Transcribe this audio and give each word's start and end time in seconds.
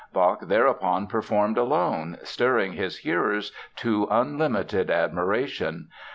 Bach 0.11 0.39
thereupon 0.47 1.05
performed 1.05 1.59
alone, 1.59 2.17
stirring 2.23 2.73
his 2.73 2.97
hearers 2.97 3.51
to 3.75 4.07
unlimited 4.09 4.89
admiration. 4.89 5.89